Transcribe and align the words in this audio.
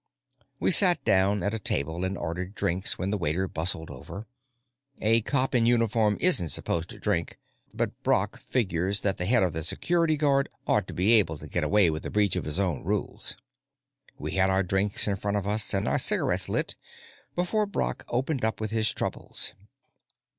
We 0.59 0.71
sat 0.71 1.05
down 1.05 1.43
at 1.43 1.53
a 1.53 1.59
table 1.59 2.03
and 2.03 2.17
ordered 2.17 2.55
drinks 2.55 2.97
when 2.97 3.11
the 3.11 3.19
waiter 3.19 3.47
bustled 3.47 3.91
over. 3.91 4.25
A 4.99 5.21
cop 5.21 5.53
in 5.53 5.67
uniform 5.67 6.17
isn't 6.19 6.49
supposed 6.49 6.89
to 6.89 6.97
drink, 6.97 7.37
but 7.71 8.01
Brock 8.01 8.39
figures 8.39 9.01
that 9.01 9.17
the 9.17 9.27
head 9.27 9.43
of 9.43 9.53
the 9.53 9.61
Security 9.61 10.17
Guard 10.17 10.49
ought 10.65 10.87
to 10.87 10.93
be 10.95 11.11
able 11.13 11.37
to 11.37 11.47
get 11.47 11.63
away 11.63 11.91
with 11.91 12.03
a 12.03 12.09
breach 12.09 12.35
of 12.35 12.45
his 12.45 12.59
own 12.59 12.83
rules. 12.83 13.37
We 14.17 14.31
had 14.31 14.49
our 14.49 14.63
drinks 14.63 15.07
in 15.07 15.17
front 15.17 15.37
of 15.37 15.45
us 15.45 15.71
and 15.71 15.87
our 15.87 15.99
cigarettes 15.99 16.49
lit 16.49 16.73
before 17.35 17.67
Brock 17.67 18.03
opened 18.07 18.43
up 18.43 18.59
with 18.59 18.71
his 18.71 18.91
troubles. 18.91 19.53